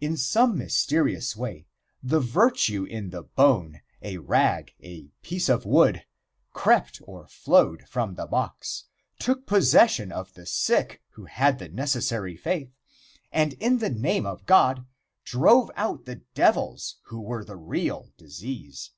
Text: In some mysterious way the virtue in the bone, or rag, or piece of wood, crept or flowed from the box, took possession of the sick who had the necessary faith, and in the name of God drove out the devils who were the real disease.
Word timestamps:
In 0.00 0.16
some 0.16 0.56
mysterious 0.56 1.34
way 1.36 1.66
the 2.00 2.20
virtue 2.20 2.84
in 2.84 3.10
the 3.10 3.24
bone, 3.24 3.80
or 4.00 4.20
rag, 4.20 4.72
or 4.78 5.08
piece 5.22 5.48
of 5.48 5.66
wood, 5.66 6.04
crept 6.52 7.02
or 7.08 7.26
flowed 7.26 7.88
from 7.88 8.14
the 8.14 8.28
box, 8.28 8.84
took 9.18 9.44
possession 9.44 10.12
of 10.12 10.32
the 10.34 10.46
sick 10.46 11.02
who 11.14 11.24
had 11.24 11.58
the 11.58 11.68
necessary 11.68 12.36
faith, 12.36 12.70
and 13.32 13.54
in 13.54 13.78
the 13.78 13.90
name 13.90 14.26
of 14.26 14.46
God 14.46 14.86
drove 15.24 15.72
out 15.74 16.04
the 16.04 16.22
devils 16.34 16.98
who 17.06 17.20
were 17.20 17.44
the 17.44 17.56
real 17.56 18.12
disease. 18.16 18.92